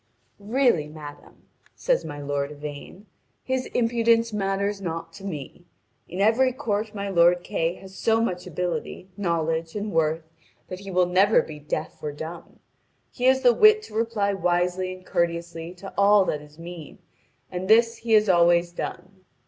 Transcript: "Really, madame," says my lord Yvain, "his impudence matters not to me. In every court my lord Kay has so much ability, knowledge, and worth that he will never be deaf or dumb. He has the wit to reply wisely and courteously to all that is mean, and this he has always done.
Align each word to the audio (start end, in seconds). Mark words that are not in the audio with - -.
"Really, 0.39 0.87
madame," 0.87 1.43
says 1.75 2.03
my 2.03 2.19
lord 2.19 2.51
Yvain, 2.53 3.05
"his 3.43 3.67
impudence 3.67 4.33
matters 4.33 4.81
not 4.81 5.13
to 5.13 5.23
me. 5.23 5.65
In 6.09 6.19
every 6.19 6.51
court 6.53 6.95
my 6.95 7.07
lord 7.07 7.43
Kay 7.43 7.75
has 7.75 7.93
so 7.93 8.19
much 8.19 8.47
ability, 8.47 9.09
knowledge, 9.15 9.75
and 9.75 9.91
worth 9.91 10.23
that 10.69 10.79
he 10.79 10.89
will 10.89 11.05
never 11.05 11.43
be 11.43 11.59
deaf 11.59 12.01
or 12.01 12.11
dumb. 12.11 12.59
He 13.11 13.25
has 13.25 13.41
the 13.43 13.53
wit 13.53 13.83
to 13.83 13.93
reply 13.93 14.33
wisely 14.33 14.91
and 14.91 15.05
courteously 15.05 15.75
to 15.75 15.93
all 15.95 16.25
that 16.25 16.41
is 16.41 16.57
mean, 16.57 16.97
and 17.51 17.67
this 17.67 17.97
he 17.97 18.13
has 18.13 18.27
always 18.27 18.71
done. 18.71 19.21